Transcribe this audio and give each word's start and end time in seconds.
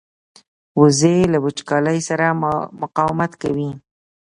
وزې 0.79 1.15
له 1.33 1.37
وچکالۍ 1.45 1.99
سره 2.09 2.25
مقاومت 2.81 3.31
کوي 3.41 3.69